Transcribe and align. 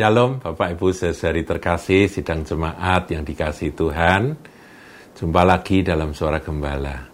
Shalom 0.00 0.40
Bapak 0.40 0.80
Ibu 0.80 0.96
saudari 0.96 1.44
terkasih, 1.44 2.08
sidang 2.08 2.40
jemaat 2.40 3.12
yang 3.12 3.20
dikasih 3.20 3.76
Tuhan. 3.76 4.32
Jumpa 5.12 5.44
lagi 5.44 5.84
dalam 5.84 6.16
suara 6.16 6.40
gembala. 6.40 7.04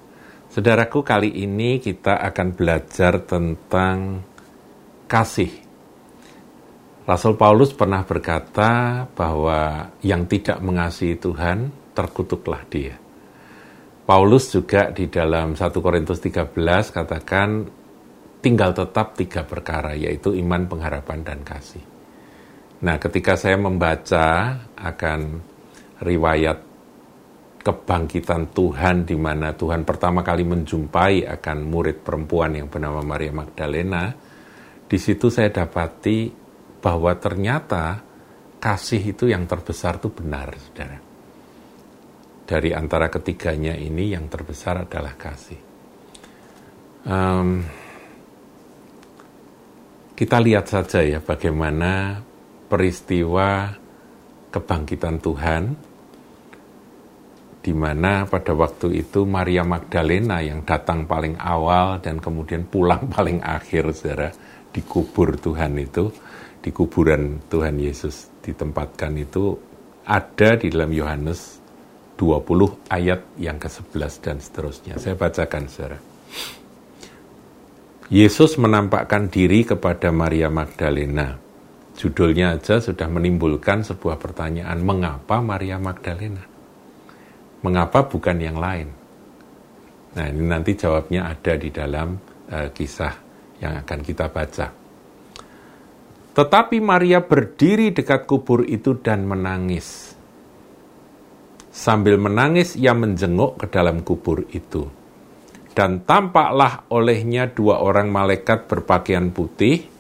Saudaraku, 0.47 1.03
kali 1.03 1.35
ini 1.35 1.83
kita 1.83 2.23
akan 2.23 2.55
belajar 2.55 3.27
tentang 3.27 4.23
kasih. 5.11 5.51
Rasul 7.11 7.35
Paulus 7.35 7.75
pernah 7.75 8.07
berkata 8.07 9.03
bahwa 9.11 9.91
yang 10.07 10.31
tidak 10.31 10.63
mengasihi 10.63 11.19
Tuhan, 11.19 11.91
terkutuklah 11.91 12.63
dia. 12.71 12.95
Paulus 14.07 14.55
juga 14.55 14.95
di 14.95 15.11
dalam 15.11 15.59
1 15.59 15.75
Korintus 15.83 16.23
13 16.23 16.55
katakan 16.95 17.67
tinggal 18.39 18.71
tetap 18.79 19.19
tiga 19.19 19.43
perkara, 19.43 19.99
yaitu 19.99 20.39
iman, 20.39 20.71
pengharapan, 20.71 21.27
dan 21.27 21.43
kasih. 21.43 21.96
Nah, 22.77 22.97
ketika 23.01 23.41
saya 23.41 23.57
membaca 23.57 24.61
akan 24.77 25.21
riwayat 26.05 26.59
kebangkitan 27.65 28.53
Tuhan 28.53 29.09
di 29.09 29.17
mana 29.17 29.57
Tuhan 29.57 29.83
pertama 29.83 30.21
kali 30.21 30.45
menjumpai 30.45 31.25
akan 31.25 31.59
murid 31.67 32.05
perempuan 32.05 32.55
yang 32.55 32.69
bernama 32.69 33.01
Maria 33.01 33.33
Magdalena, 33.33 34.13
di 34.87 34.99
situ 35.01 35.33
saya 35.33 35.49
dapati 35.49 36.31
bahwa 36.79 37.11
ternyata 37.17 37.99
kasih 38.61 39.17
itu 39.17 39.27
yang 39.27 39.49
terbesar 39.49 39.99
itu 39.99 40.13
benar, 40.13 40.53
saudara. 40.55 40.99
Dari 42.47 42.71
antara 42.71 43.11
ketiganya 43.11 43.75
ini 43.75 44.15
yang 44.15 44.31
terbesar 44.31 44.87
adalah 44.87 45.19
kasih. 45.19 45.59
Um, 47.03 47.67
kita 50.15 50.39
lihat 50.39 50.71
saja 50.71 51.03
ya 51.03 51.19
bagaimana 51.19 52.23
peristiwa 52.67 53.71
kebangkitan 54.51 55.17
Tuhan, 55.23 55.63
di 57.63 57.75
mana 57.75 58.27
pada 58.31 58.55
waktu 58.55 59.03
itu 59.03 59.27
Maria 59.27 59.67
Magdalena 59.67 60.39
yang 60.39 60.63
datang 60.63 61.03
paling 61.11 61.35
awal 61.43 61.99
dan 61.99 62.23
kemudian 62.23 62.67
pulang 62.67 63.11
paling 63.15 63.43
akhir, 63.43 63.91
saudara, 63.95 64.31
dikubur 64.71 65.35
Tuhan 65.39 65.79
itu, 65.79 66.11
di 66.63 66.71
kuburan 66.75 67.43
Tuhan 67.47 67.79
Yesus 67.79 68.43
ditempatkan 68.43 69.15
itu 69.19 69.55
ada 70.07 70.55
di 70.55 70.71
dalam 70.71 70.91
Yohanes 70.95 71.59
20 72.19 72.91
ayat 72.91 73.21
yang 73.37 73.59
ke-11 73.59 74.13
dan 74.23 74.37
seterusnya. 74.41 74.95
Saya 74.97 75.19
bacakan, 75.19 75.67
saudara. 75.67 75.99
Yesus 78.07 78.55
menampakkan 78.55 79.27
diri 79.27 79.67
kepada 79.67 80.15
Maria 80.15 80.47
Magdalena 80.47 81.46
Judulnya 81.97 82.61
aja 82.61 82.77
sudah 82.77 83.09
menimbulkan 83.09 83.81
sebuah 83.81 84.21
pertanyaan, 84.21 84.85
mengapa 84.85 85.41
Maria 85.41 85.81
Magdalena? 85.81 86.45
Mengapa 87.65 88.05
bukan 88.05 88.37
yang 88.37 88.61
lain? 88.61 88.93
Nah, 90.13 90.27
ini 90.29 90.45
nanti 90.45 90.77
jawabnya 90.77 91.33
ada 91.33 91.57
di 91.57 91.73
dalam 91.73 92.21
uh, 92.53 92.69
kisah 92.69 93.15
yang 93.65 93.81
akan 93.81 94.01
kita 94.05 94.29
baca. 94.29 94.67
Tetapi 96.37 96.77
Maria 96.85 97.25
berdiri 97.25 97.97
dekat 97.97 98.29
kubur 98.29 98.69
itu 98.69 99.01
dan 99.01 99.25
menangis. 99.25 100.13
Sambil 101.73 102.21
menangis, 102.21 102.77
ia 102.77 102.93
menjenguk 102.93 103.57
ke 103.57 103.73
dalam 103.73 104.05
kubur 104.05 104.45
itu. 104.53 104.85
Dan 105.73 106.05
tampaklah 106.05 106.89
olehnya 106.93 107.49
dua 107.49 107.81
orang 107.81 108.13
malaikat 108.13 108.69
berpakaian 108.69 109.33
putih, 109.33 109.96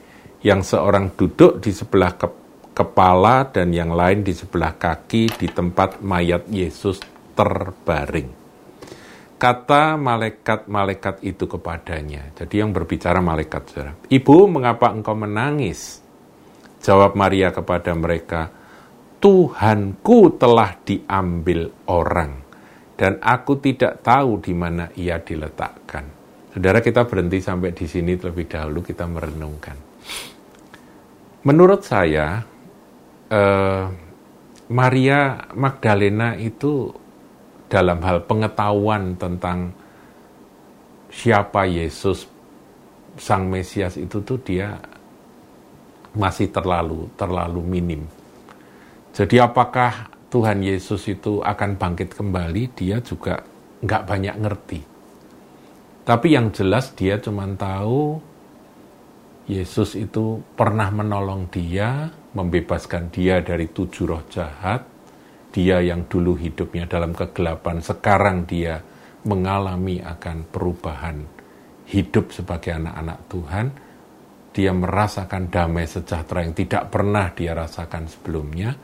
yang 0.47 0.63
seorang 0.63 1.19
duduk 1.19 1.59
di 1.59 1.75
sebelah 1.75 2.15
ke 2.15 2.31
kepala 2.71 3.51
dan 3.51 3.75
yang 3.75 3.91
lain 3.91 4.23
di 4.23 4.31
sebelah 4.31 4.79
kaki 4.79 5.35
di 5.35 5.51
tempat 5.51 5.99
mayat 6.07 6.47
Yesus 6.47 7.03
terbaring. 7.35 8.31
Kata 9.37 9.99
malaikat-malaikat 9.99 11.27
itu 11.27 11.45
kepadanya. 11.51 12.31
Jadi 12.39 12.63
yang 12.63 12.71
berbicara 12.71 13.19
malaikat, 13.21 13.63
saudara. 13.69 13.93
Ibu, 14.07 14.37
mengapa 14.49 14.95
engkau 14.95 15.13
menangis? 15.13 16.01
Jawab 16.81 17.19
Maria 17.19 17.53
kepada 17.53 17.93
mereka, 17.93 18.49
Tuhanku 19.21 20.39
telah 20.41 20.79
diambil 20.81 21.69
orang, 21.91 22.33
dan 22.95 23.19
aku 23.21 23.59
tidak 23.61 24.01
tahu 24.01 24.41
di 24.41 24.55
mana 24.57 24.89
ia 24.97 25.21
diletakkan. 25.21 26.07
Saudara, 26.55 26.81
kita 26.81 27.05
berhenti 27.05 27.43
sampai 27.43 27.77
di 27.77 27.85
sini 27.85 28.17
terlebih 28.17 28.49
dahulu, 28.49 28.81
kita 28.81 29.05
merenungkan. 29.05 29.77
Menurut 31.47 31.87
saya, 31.87 32.43
eh, 33.31 33.85
Maria 34.67 35.47
Magdalena 35.55 36.35
itu 36.35 36.91
dalam 37.71 38.03
hal 38.03 38.27
pengetahuan 38.27 39.15
tentang 39.15 39.71
siapa 41.07 41.71
Yesus 41.71 42.27
Sang 43.15 43.47
Mesias 43.47 43.95
itu 43.95 44.19
tuh 44.27 44.43
dia 44.43 44.75
masih 46.19 46.51
terlalu 46.51 47.07
terlalu 47.15 47.63
minim. 47.63 48.03
Jadi 49.15 49.39
apakah 49.39 50.11
Tuhan 50.27 50.67
Yesus 50.67 51.07
itu 51.07 51.39
akan 51.47 51.79
bangkit 51.79 52.11
kembali? 52.11 52.75
Dia 52.75 52.99
juga 52.99 53.39
nggak 53.87 54.03
banyak 54.03 54.35
ngerti. 54.43 54.81
Tapi 56.03 56.27
yang 56.35 56.51
jelas 56.51 56.91
dia 56.99 57.23
cuma 57.23 57.47
tahu 57.55 58.19
Yesus 59.47 59.95
itu 59.95 60.43
pernah 60.59 60.91
menolong 60.91 61.47
dia, 61.47 62.11
membebaskan 62.35 63.15
dia 63.15 63.39
dari 63.39 63.71
tujuh 63.71 64.05
roh 64.07 64.27
jahat. 64.27 64.83
Dia 65.55 65.79
yang 65.81 66.11
dulu 66.11 66.35
hidupnya 66.35 66.91
dalam 66.91 67.15
kegelapan, 67.15 67.79
sekarang 67.79 68.45
dia 68.45 68.83
mengalami 69.23 70.03
akan 70.03 70.51
perubahan 70.51 71.23
hidup 71.87 72.35
sebagai 72.35 72.75
anak-anak 72.75 73.19
Tuhan. 73.31 73.67
Dia 74.51 74.73
merasakan 74.75 75.47
damai 75.47 75.87
sejahtera 75.87 76.43
yang 76.43 76.55
tidak 76.57 76.91
pernah 76.91 77.31
dia 77.31 77.55
rasakan 77.55 78.11
sebelumnya. 78.11 78.75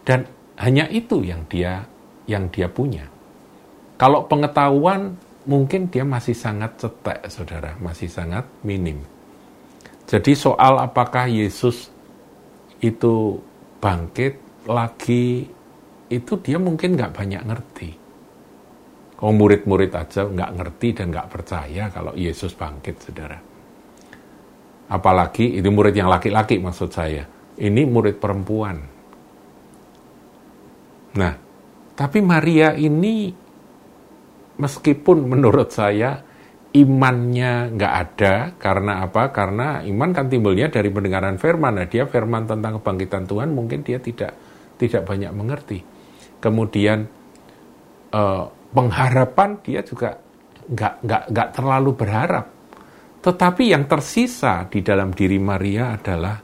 Dan 0.00 0.24
hanya 0.56 0.88
itu 0.88 1.20
yang 1.20 1.44
dia 1.44 1.84
yang 2.24 2.48
dia 2.48 2.72
punya. 2.72 3.04
Kalau 4.00 4.24
pengetahuan 4.24 5.12
mungkin 5.44 5.92
dia 5.92 6.08
masih 6.08 6.32
sangat 6.32 6.80
cetek, 6.80 7.28
saudara, 7.28 7.76
masih 7.84 8.08
sangat 8.08 8.48
minim. 8.64 9.19
Jadi 10.10 10.34
soal 10.34 10.74
apakah 10.82 11.30
Yesus 11.30 11.86
itu 12.82 13.38
bangkit 13.78 14.66
lagi, 14.66 15.46
itu 16.10 16.32
dia 16.42 16.58
mungkin 16.58 16.98
nggak 16.98 17.14
banyak 17.14 17.42
ngerti. 17.46 17.90
Kalau 19.14 19.30
murid-murid 19.38 19.94
aja 19.94 20.26
nggak 20.26 20.50
ngerti 20.58 20.88
dan 20.98 21.14
nggak 21.14 21.30
percaya 21.30 21.86
kalau 21.94 22.10
Yesus 22.18 22.50
bangkit, 22.58 22.98
saudara. 22.98 23.38
Apalagi 24.90 25.62
itu 25.62 25.70
murid 25.70 25.94
yang 25.94 26.10
laki-laki 26.10 26.58
maksud 26.58 26.90
saya. 26.90 27.22
Ini 27.54 27.86
murid 27.86 28.18
perempuan. 28.18 28.82
Nah, 31.14 31.34
tapi 31.94 32.18
Maria 32.18 32.74
ini 32.74 33.30
meskipun 34.58 35.30
menurut 35.30 35.70
saya 35.70 36.29
imannya 36.70 37.74
nggak 37.74 37.94
ada 37.94 38.34
karena 38.54 39.02
apa? 39.02 39.34
Karena 39.34 39.82
iman 39.82 40.10
kan 40.14 40.30
timbulnya 40.30 40.70
dari 40.70 40.90
pendengaran 40.90 41.36
firman. 41.36 41.82
Nah, 41.82 41.86
dia 41.90 42.06
firman 42.06 42.46
tentang 42.46 42.78
kebangkitan 42.78 43.26
Tuhan 43.26 43.50
mungkin 43.50 43.82
dia 43.82 43.98
tidak 43.98 44.32
tidak 44.78 45.02
banyak 45.02 45.32
mengerti. 45.34 45.78
Kemudian 46.38 46.98
eh, 48.14 48.44
pengharapan 48.70 49.58
dia 49.66 49.82
juga 49.82 50.14
nggak 50.70 50.94
nggak 51.02 51.22
nggak 51.34 51.48
terlalu 51.58 51.90
berharap. 51.98 52.46
Tetapi 53.20 53.62
yang 53.68 53.84
tersisa 53.84 54.64
di 54.70 54.80
dalam 54.80 55.12
diri 55.12 55.36
Maria 55.36 55.92
adalah 55.92 56.40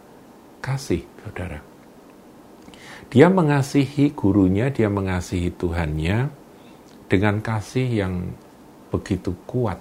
kasih, 0.60 1.00
saudara. 1.24 1.56
Dia 3.06 3.32
mengasihi 3.32 4.12
gurunya, 4.12 4.68
dia 4.68 4.92
mengasihi 4.92 5.54
Tuhannya 5.56 6.28
dengan 7.08 7.40
kasih 7.40 7.86
yang 7.86 8.14
begitu 8.92 9.32
kuat 9.48 9.78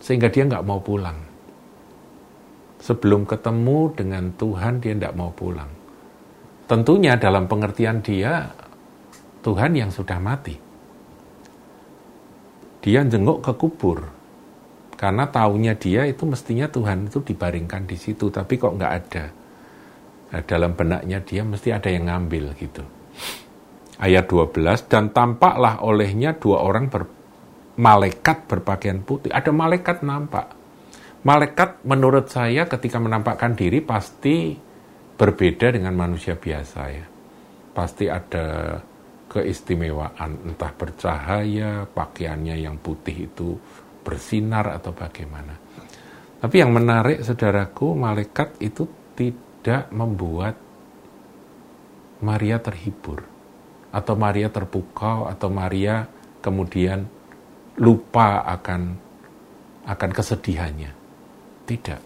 sehingga 0.00 0.28
dia 0.28 0.44
nggak 0.46 0.66
mau 0.66 0.80
pulang. 0.80 1.18
Sebelum 2.80 3.26
ketemu 3.26 3.90
dengan 3.96 4.30
Tuhan, 4.36 4.78
dia 4.78 4.94
nggak 4.94 5.16
mau 5.16 5.34
pulang. 5.34 5.68
Tentunya 6.66 7.18
dalam 7.18 7.46
pengertian 7.46 8.02
dia, 8.02 8.50
Tuhan 9.42 9.72
yang 9.74 9.90
sudah 9.90 10.18
mati. 10.18 10.54
Dia 12.82 13.02
jenguk 13.02 13.42
ke 13.42 13.52
kubur. 13.58 13.98
Karena 14.96 15.28
taunya 15.28 15.76
dia 15.76 16.08
itu 16.08 16.24
mestinya 16.24 16.66
Tuhan 16.70 17.10
itu 17.10 17.20
dibaringkan 17.20 17.84
di 17.84 17.98
situ, 17.98 18.32
tapi 18.32 18.56
kok 18.56 18.74
nggak 18.78 18.92
ada. 18.92 19.24
Nah, 20.32 20.42
dalam 20.42 20.72
benaknya 20.74 21.18
dia 21.22 21.42
mesti 21.46 21.68
ada 21.70 21.86
yang 21.86 22.10
ngambil 22.10 22.56
gitu. 22.58 22.82
Ayat 24.02 24.26
12, 24.28 24.88
dan 24.90 25.12
tampaklah 25.14 25.80
olehnya 25.80 26.36
dua 26.36 26.60
orang 26.64 26.92
ber, 26.92 27.08
malaikat 27.76 28.48
berpakaian 28.48 29.00
putih. 29.04 29.32
Ada 29.32 29.52
malaikat 29.52 30.00
nampak. 30.04 30.52
Malaikat 31.26 31.82
menurut 31.84 32.30
saya 32.30 32.64
ketika 32.70 33.02
menampakkan 33.02 33.56
diri 33.58 33.82
pasti 33.82 34.56
berbeda 35.16 35.74
dengan 35.74 35.96
manusia 35.96 36.36
biasa 36.36 36.80
ya. 36.92 37.06
Pasti 37.76 38.08
ada 38.08 38.78
keistimewaan, 39.26 40.48
entah 40.48 40.72
bercahaya, 40.72 41.84
pakaiannya 41.84 42.56
yang 42.56 42.80
putih 42.80 43.28
itu 43.28 43.58
bersinar 44.00 44.70
atau 44.80 44.94
bagaimana. 44.94 45.52
Tapi 46.40 46.56
yang 46.62 46.72
menarik 46.72 47.20
saudaraku, 47.26 47.96
malaikat 47.98 48.56
itu 48.62 48.86
tidak 49.18 49.90
membuat 49.90 50.54
Maria 52.22 52.62
terhibur 52.62 53.24
atau 53.92 54.14
Maria 54.16 54.48
terpukau 54.48 55.28
atau 55.28 55.48
Maria 55.52 56.06
kemudian 56.40 57.08
lupa 57.80 58.44
akan 58.44 58.82
akan 59.86 60.10
kesedihannya. 60.10 60.90
Tidak. 61.66 62.00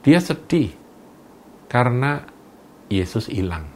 Dia 0.00 0.18
sedih 0.18 0.70
karena 1.70 2.24
Yesus 2.90 3.30
hilang. 3.30 3.66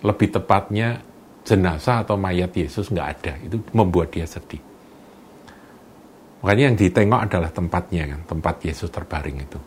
Lebih 0.00 0.28
tepatnya 0.32 1.02
jenazah 1.42 2.06
atau 2.06 2.16
mayat 2.16 2.52
Yesus 2.54 2.88
nggak 2.88 3.08
ada. 3.20 3.32
Itu 3.42 3.60
membuat 3.74 4.14
dia 4.14 4.24
sedih. 4.24 4.60
Makanya 6.40 6.64
yang 6.70 6.78
ditengok 6.78 7.20
adalah 7.26 7.50
tempatnya 7.50 8.02
kan, 8.06 8.20
tempat 8.28 8.54
Yesus 8.62 8.86
terbaring 8.92 9.38
itu. 9.40 9.58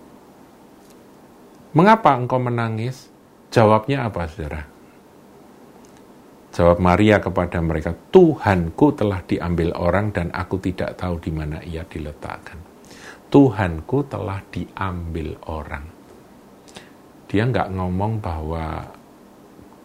Mengapa 1.75 2.15
engkau 2.15 2.39
menangis? 2.39 3.11
Jawabnya 3.49 4.05
apa, 4.05 4.29
saudara? 4.29 4.61
Jawab 6.49 6.81
Maria 6.81 7.21
kepada 7.21 7.61
mereka, 7.61 7.93
Tuhanku 7.93 8.97
telah 8.97 9.21
diambil 9.21 9.69
orang 9.77 10.09
dan 10.09 10.33
aku 10.33 10.57
tidak 10.57 10.97
tahu 10.97 11.21
di 11.21 11.29
mana 11.29 11.61
ia 11.61 11.85
diletakkan. 11.85 12.57
Tuhanku 13.29 14.09
telah 14.09 14.41
diambil 14.49 15.37
orang. 15.45 15.85
Dia 17.29 17.45
nggak 17.45 17.69
ngomong 17.77 18.17
bahwa 18.17 18.81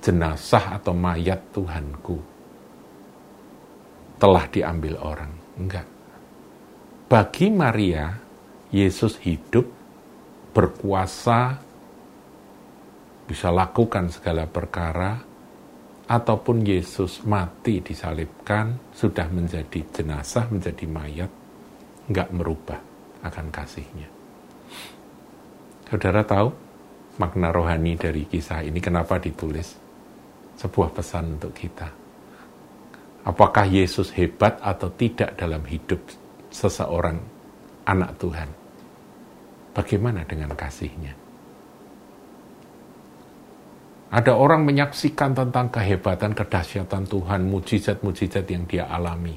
jenazah 0.01 0.81
atau 0.81 0.97
mayat 0.97 1.53
Tuhanku 1.53 2.17
telah 4.17 4.49
diambil 4.49 4.97
orang. 5.05 5.33
Enggak. 5.61 5.85
Bagi 7.05 7.53
Maria, 7.53 8.17
Yesus 8.73 9.21
hidup, 9.21 9.69
berkuasa, 10.57 11.61
bisa 13.29 13.53
lakukan 13.53 14.09
segala 14.09 14.49
perkara, 14.49 15.21
ataupun 16.05 16.65
Yesus 16.65 17.25
mati 17.25 17.81
disalibkan, 17.81 18.93
sudah 18.93 19.25
menjadi 19.33 19.81
jenazah, 19.89 20.49
menjadi 20.53 20.85
mayat, 20.85 21.31
enggak 22.09 22.29
merubah 22.29 22.81
akan 23.25 23.47
kasihnya. 23.49 24.09
Saudara 25.89 26.21
tahu 26.27 26.49
makna 27.17 27.49
rohani 27.55 27.97
dari 27.97 28.29
kisah 28.29 28.67
ini 28.67 28.83
kenapa 28.83 29.17
ditulis? 29.17 29.81
Sebuah 30.55 30.95
pesan 30.95 31.41
untuk 31.41 31.51
kita. 31.57 31.89
Apakah 33.25 33.65
Yesus 33.65 34.13
hebat 34.13 34.61
atau 34.61 34.93
tidak 34.93 35.35
dalam 35.41 35.65
hidup 35.65 35.99
seseorang 36.53 37.17
anak 37.89 38.21
Tuhan? 38.21 38.49
Bagaimana 39.73 40.23
dengan 40.29 40.53
kasihnya? 40.53 41.24
Ada 44.15 44.31
orang 44.31 44.63
menyaksikan 44.63 45.35
tentang 45.35 45.75
kehebatan, 45.75 46.39
kedahsyatan 46.39 47.03
Tuhan, 47.11 47.51
mujizat-mujizat 47.51 48.47
yang 48.47 48.63
dia 48.71 48.87
alami. 48.87 49.35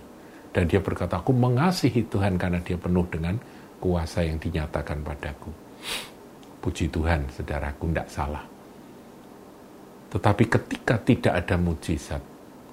Dan 0.54 0.70
dia 0.70 0.78
berkata, 0.78 1.18
aku 1.18 1.34
mengasihi 1.34 2.06
Tuhan 2.06 2.38
karena 2.38 2.62
dia 2.62 2.78
penuh 2.78 3.02
dengan 3.10 3.42
kuasa 3.82 4.22
yang 4.22 4.38
dinyatakan 4.38 5.02
padaku. 5.02 5.50
Puji 6.62 6.94
Tuhan, 6.94 7.26
saudaraku, 7.34 7.90
tidak 7.90 8.10
salah. 8.14 8.46
Tetapi 10.14 10.44
ketika 10.46 11.02
tidak 11.02 11.34
ada 11.42 11.58
mujizat, 11.58 12.22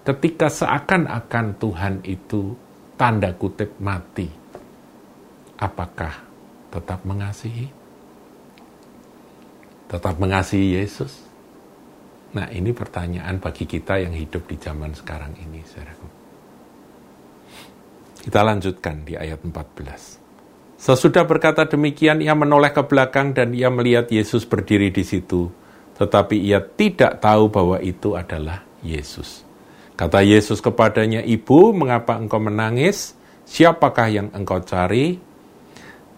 ketika 0.04 0.52
seakan-akan 0.52 1.56
Tuhan 1.56 1.94
itu 2.04 2.52
tanda 3.00 3.32
kutip 3.32 3.80
mati, 3.80 4.28
apakah 5.56 6.20
tetap 6.68 7.00
mengasihi? 7.08 7.72
Tetap 9.88 10.20
mengasihi 10.20 10.84
Yesus? 10.84 11.23
Nah, 12.34 12.50
ini 12.50 12.74
pertanyaan 12.74 13.38
bagi 13.38 13.62
kita 13.62 14.02
yang 14.02 14.10
hidup 14.10 14.50
di 14.50 14.58
zaman 14.58 14.90
sekarang 14.90 15.38
ini, 15.38 15.62
saudaraku. 15.62 16.06
Kita 18.26 18.40
lanjutkan 18.42 19.06
di 19.06 19.14
ayat 19.14 19.38
14. 19.46 20.18
Sesudah 20.74 21.22
berkata 21.22 21.62
demikian, 21.70 22.18
ia 22.18 22.34
menoleh 22.34 22.74
ke 22.74 22.82
belakang 22.82 23.30
dan 23.38 23.54
ia 23.54 23.70
melihat 23.70 24.10
Yesus 24.10 24.42
berdiri 24.42 24.90
di 24.90 25.06
situ. 25.06 25.46
Tetapi 25.94 26.42
ia 26.42 26.58
tidak 26.58 27.22
tahu 27.22 27.54
bahwa 27.54 27.78
itu 27.78 28.18
adalah 28.18 28.66
Yesus. 28.82 29.46
Kata 29.94 30.26
Yesus 30.26 30.58
kepadanya, 30.58 31.22
Ibu, 31.22 31.70
mengapa 31.70 32.18
engkau 32.18 32.42
menangis? 32.42 33.14
Siapakah 33.46 34.08
yang 34.10 34.28
engkau 34.34 34.58
cari? 34.66 35.14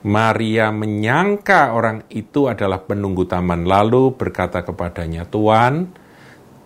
Maria 0.07 0.73
menyangka 0.73 1.75
orang 1.77 2.09
itu 2.09 2.49
adalah 2.49 2.81
penunggu 2.81 3.29
taman, 3.29 3.67
lalu 3.67 4.17
berkata 4.17 4.63
kepadanya, 4.63 5.27
Tuan, 5.27 5.93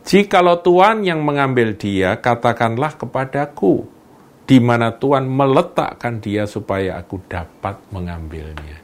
jikalau 0.04 0.60
Tuan 0.60 1.04
yang 1.04 1.24
mengambil 1.24 1.76
dia, 1.76 2.18
katakanlah 2.18 2.96
kepadaku, 2.96 3.88
di 4.44 4.58
mana 4.58 4.90
Tuhan 4.94 5.30
meletakkan 5.30 6.18
dia 6.18 6.44
supaya 6.44 6.98
aku 6.98 7.22
dapat 7.30 7.78
mengambilnya. 7.94 8.82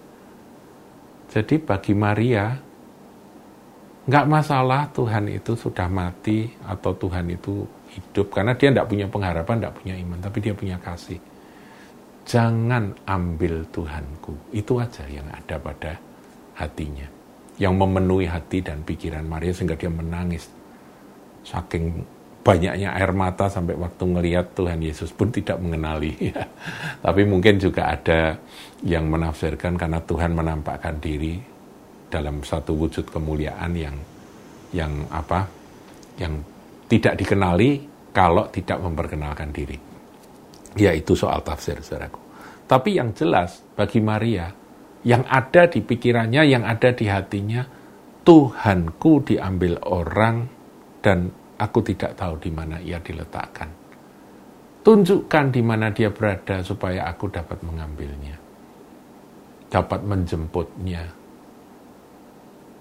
Jadi 1.26 1.58
bagi 1.58 1.92
Maria, 1.92 2.54
nggak 4.06 4.26
masalah 4.30 4.88
Tuhan 4.94 5.26
itu 5.28 5.58
sudah 5.58 5.90
mati 5.90 6.48
atau 6.64 6.94
Tuhan 6.94 7.26
itu 7.28 7.66
hidup, 7.92 8.30
karena 8.30 8.54
dia 8.54 8.72
nggak 8.72 8.88
punya 8.88 9.06
pengharapan, 9.10 9.56
nggak 9.66 9.76
punya 9.82 9.94
iman, 9.98 10.18
tapi 10.22 10.38
dia 10.40 10.54
punya 10.54 10.78
kasih. 10.78 11.18
Jangan 12.26 12.94
ambil 13.06 13.62
Tuhanku, 13.70 14.34
itu 14.50 14.82
aja 14.82 15.06
yang 15.06 15.30
ada 15.30 15.62
pada 15.62 15.94
hatinya. 16.58 17.06
Yang 17.56 17.74
memenuhi 17.78 18.26
hati 18.28 18.60
dan 18.60 18.84
pikiran 18.84 19.24
Maria 19.24 19.54
sehingga 19.54 19.78
dia 19.78 19.88
menangis. 19.88 20.44
Saking 21.46 22.02
banyaknya 22.46 22.94
air 22.94 23.10
mata 23.10 23.50
sampai 23.50 23.74
waktu 23.74 24.02
ngelihat 24.06 24.54
Tuhan 24.54 24.78
Yesus 24.78 25.10
pun 25.10 25.34
tidak 25.34 25.58
mengenali. 25.58 26.14
Tapi 27.04 27.22
mungkin 27.26 27.58
juga 27.58 27.90
ada 27.90 28.38
yang 28.86 29.10
menafsirkan 29.10 29.74
karena 29.74 29.98
Tuhan 30.02 30.34
menampakkan 30.34 31.02
diri 31.02 31.38
dalam 32.06 32.46
satu 32.46 32.74
wujud 32.74 33.10
kemuliaan 33.10 33.74
yang 33.74 33.96
yang 34.70 35.10
apa? 35.10 35.50
Yang 36.18 36.46
tidak 36.86 37.14
dikenali 37.18 37.82
kalau 38.14 38.46
tidak 38.50 38.78
memperkenalkan 38.78 39.50
diri. 39.50 39.78
Ya 40.78 40.94
itu 40.94 41.18
soal 41.18 41.42
tafsir, 41.42 41.82
saudaraku. 41.82 42.22
Tapi 42.66 42.98
yang 42.98 43.10
jelas 43.14 43.62
bagi 43.74 43.98
Maria, 43.98 44.50
yang 45.02 45.26
ada 45.26 45.66
di 45.66 45.82
pikirannya, 45.82 46.42
yang 46.46 46.62
ada 46.62 46.94
di 46.94 47.06
hatinya, 47.10 47.62
Tuhanku 48.26 49.22
diambil 49.22 49.78
orang 49.86 50.55
dan 51.06 51.30
Aku 51.56 51.80
tidak 51.80 52.12
tahu 52.20 52.36
di 52.36 52.52
mana 52.52 52.76
ia 52.84 53.00
diletakkan. 53.00 53.68
Tunjukkan 54.84 55.44
di 55.50 55.64
mana 55.64 55.88
dia 55.88 56.12
berada 56.12 56.60
supaya 56.60 57.08
aku 57.08 57.32
dapat 57.32 57.58
mengambilnya. 57.64 58.36
Dapat 59.72 60.04
menjemputnya. 60.04 61.02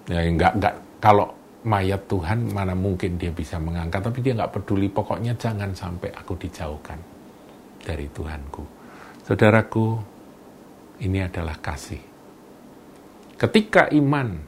Ya 0.06 0.20
enggak 0.22 0.52
enggak 0.60 0.74
kalau 1.02 1.32
mayat 1.66 2.04
Tuhan 2.06 2.52
mana 2.52 2.76
mungkin 2.78 3.18
dia 3.18 3.32
bisa 3.34 3.58
mengangkat 3.58 3.98
tapi 3.98 4.22
dia 4.22 4.38
enggak 4.38 4.54
peduli 4.54 4.86
pokoknya 4.86 5.34
jangan 5.34 5.74
sampai 5.74 6.12
aku 6.14 6.36
dijauhkan 6.36 7.00
dari 7.80 8.06
Tuhanku. 8.12 8.62
Saudaraku, 9.26 9.98
ini 11.02 11.18
adalah 11.24 11.58
kasih. 11.58 11.98
Ketika 13.34 13.90
iman 13.90 14.38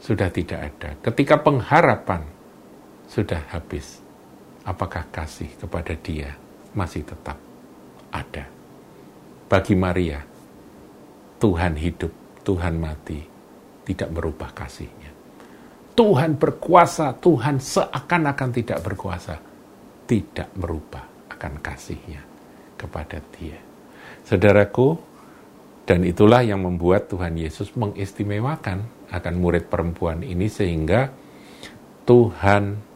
sudah 0.00 0.32
tidak 0.32 0.60
ada, 0.72 0.96
ketika 1.04 1.44
pengharapan 1.44 2.39
sudah 3.10 3.42
habis, 3.50 3.98
apakah 4.62 5.02
kasih 5.10 5.50
kepada 5.58 5.98
dia 5.98 6.38
masih 6.78 7.02
tetap 7.02 7.34
ada? 8.14 8.46
Bagi 9.50 9.74
Maria, 9.74 10.22
Tuhan 11.42 11.74
hidup, 11.74 12.14
Tuhan 12.46 12.78
mati, 12.78 13.18
tidak 13.82 14.14
berubah 14.14 14.54
kasihnya. 14.54 15.10
Tuhan 15.98 16.38
berkuasa, 16.38 17.18
Tuhan 17.18 17.58
seakan-akan 17.58 18.50
tidak 18.54 18.78
berkuasa, 18.86 19.42
tidak 20.06 20.54
merubah 20.54 21.02
akan 21.34 21.58
kasihnya 21.58 22.22
kepada 22.78 23.18
dia. 23.34 23.58
Saudaraku, 24.22 24.94
dan 25.82 26.06
itulah 26.06 26.46
yang 26.46 26.62
membuat 26.62 27.10
Tuhan 27.10 27.34
Yesus 27.34 27.74
mengistimewakan 27.74 28.86
akan 29.10 29.34
murid 29.34 29.66
perempuan 29.66 30.22
ini 30.22 30.46
sehingga 30.46 31.10
Tuhan 32.06 32.89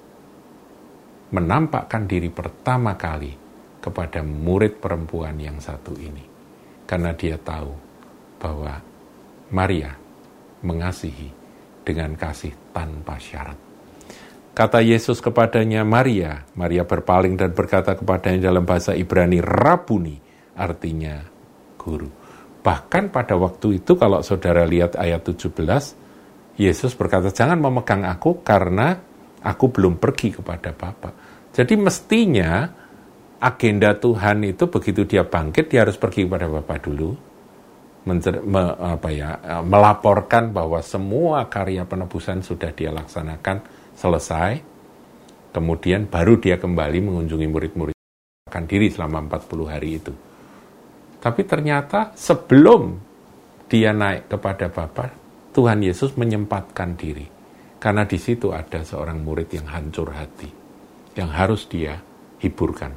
menampakkan 1.35 2.07
diri 2.07 2.31
pertama 2.31 2.95
kali 2.95 3.35
kepada 3.83 4.23
murid 4.23 4.79
perempuan 4.79 5.35
yang 5.37 5.59
satu 5.59 5.99
ini. 5.99 6.23
Karena 6.87 7.11
dia 7.13 7.35
tahu 7.35 7.75
bahwa 8.39 8.79
Maria 9.51 9.91
mengasihi 10.63 11.29
dengan 11.83 12.15
kasih 12.15 12.55
tanpa 12.71 13.19
syarat. 13.19 13.59
Kata 14.55 14.79
Yesus 14.79 15.19
kepadanya, 15.19 15.83
Maria. 15.83 16.47
Maria 16.55 16.87
berpaling 16.87 17.35
dan 17.35 17.51
berkata 17.51 17.99
kepadanya 17.99 18.55
dalam 18.55 18.63
bahasa 18.63 18.95
Ibrani, 18.95 19.43
Rabuni, 19.43 20.15
artinya 20.55 21.19
guru. 21.75 22.07
Bahkan 22.63 23.11
pada 23.11 23.35
waktu 23.35 23.83
itu 23.83 23.99
kalau 23.99 24.23
saudara 24.23 24.63
lihat 24.63 24.95
ayat 24.95 25.27
17, 25.27 25.51
Yesus 26.55 26.95
berkata, 26.95 27.35
jangan 27.35 27.59
memegang 27.59 28.07
aku 28.07 28.47
karena 28.47 28.95
aku 29.43 29.75
belum 29.75 29.99
pergi 29.99 30.39
kepada 30.39 30.71
Bapa. 30.71 31.24
Jadi 31.55 31.79
mestinya 31.79 32.67
agenda 33.39 33.95
Tuhan 33.95 34.43
itu 34.43 34.67
begitu 34.67 35.07
dia 35.07 35.23
bangkit, 35.23 35.71
dia 35.71 35.87
harus 35.87 35.95
pergi 35.95 36.27
kepada 36.27 36.51
Bapa 36.51 36.83
dulu, 36.83 37.15
mencer, 38.11 38.43
me, 38.43 38.75
apa 38.75 39.09
ya, 39.15 39.39
melaporkan 39.63 40.51
bahwa 40.51 40.83
semua 40.83 41.47
karya 41.47 41.87
penebusan 41.87 42.43
sudah 42.43 42.75
dia 42.75 42.91
laksanakan, 42.91 43.63
selesai, 43.95 44.59
kemudian 45.55 46.11
baru 46.11 46.43
dia 46.43 46.59
kembali 46.59 46.99
mengunjungi 47.07 47.47
murid-murid 47.47 47.95
akan 48.51 48.65
diri 48.67 48.91
selama 48.91 49.23
40 49.31 49.71
hari 49.71 49.91
itu. 50.03 50.13
Tapi 51.23 51.43
ternyata 51.47 52.13
sebelum 52.19 52.99
dia 53.71 53.95
naik 53.95 54.27
kepada 54.27 54.69
Bapa, 54.69 55.07
Tuhan 55.55 55.81
Yesus 55.81 56.19
menyempatkan 56.19 56.99
diri. 56.99 57.31
Karena 57.79 58.03
di 58.05 58.17
situ 58.17 58.51
ada 58.51 58.81
seorang 58.81 59.21
murid 59.21 59.49
yang 59.55 59.69
hancur 59.69 60.13
hati, 60.13 60.64
yang 61.15 61.31
harus 61.31 61.67
dia 61.71 61.99
hiburkan. 62.43 62.93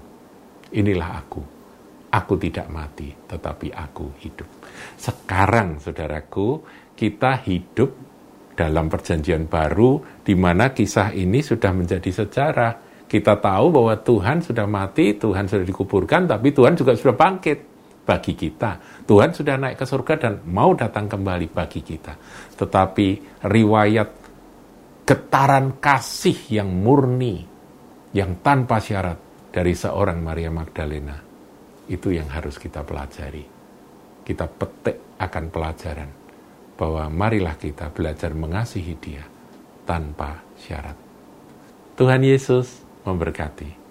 Inilah 0.73 1.09
aku. 1.23 1.41
Aku 2.07 2.33
tidak 2.39 2.71
mati, 2.71 3.11
tetapi 3.11 3.71
aku 3.71 4.15
hidup. 4.23 4.47
Sekarang, 4.95 5.77
saudaraku, 5.77 6.63
kita 6.95 7.43
hidup 7.43 7.91
dalam 8.57 8.89
perjanjian 8.89 9.45
baru 9.45 10.01
di 10.25 10.33
mana 10.33 10.73
kisah 10.73 11.13
ini 11.13 11.45
sudah 11.45 11.71
menjadi 11.75 12.09
sejarah. 12.09 12.73
Kita 13.07 13.39
tahu 13.39 13.65
bahwa 13.71 13.93
Tuhan 14.01 14.43
sudah 14.43 14.67
mati, 14.67 15.15
Tuhan 15.15 15.47
sudah 15.47 15.63
dikuburkan, 15.63 16.27
tapi 16.27 16.51
Tuhan 16.51 16.75
juga 16.75 16.95
sudah 16.97 17.15
bangkit 17.15 17.59
bagi 18.07 18.33
kita. 18.39 19.03
Tuhan 19.03 19.35
sudah 19.35 19.55
naik 19.59 19.77
ke 19.79 19.85
surga 19.85 20.13
dan 20.15 20.33
mau 20.47 20.71
datang 20.75 21.11
kembali 21.11 21.51
bagi 21.51 21.83
kita. 21.83 22.15
Tetapi 22.55 23.07
riwayat 23.47 24.09
getaran 25.07 25.79
kasih 25.79 26.59
yang 26.59 26.71
murni, 26.71 27.56
yang 28.17 28.41
tanpa 28.41 28.81
syarat 28.81 29.21
dari 29.53 29.77
seorang 29.77 30.17
Maria 30.25 30.49
Magdalena, 30.49 31.21
itu 31.85 32.09
yang 32.09 32.25
harus 32.33 32.57
kita 32.57 32.81
pelajari. 32.81 33.45
Kita 34.25 34.49
petik 34.49 35.21
akan 35.21 35.45
pelajaran 35.53 36.09
bahwa 36.73 37.05
marilah 37.13 37.53
kita 37.53 37.93
belajar 37.93 38.33
mengasihi 38.33 38.97
Dia 38.97 39.21
tanpa 39.85 40.41
syarat. 40.57 40.97
Tuhan 41.93 42.25
Yesus 42.25 42.81
memberkati. 43.05 43.86